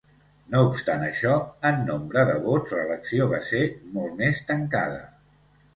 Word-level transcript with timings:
No 0.53 0.61
obstant 0.69 1.03
això, 1.07 1.35
en 1.71 1.77
nombre 1.91 2.25
de 2.31 2.39
vots, 2.47 2.75
l'elecció 2.79 3.29
va 3.35 3.45
ser 3.53 3.65
molt 3.99 4.21
més 4.25 4.45
tancada. 4.51 5.03